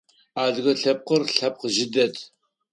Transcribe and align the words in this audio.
Адыгэ 0.43 0.73
лъэпкъыр 0.81 1.21
лъэпкъ 1.35 1.65
жъы 1.73 1.85
дэд. 1.93 2.15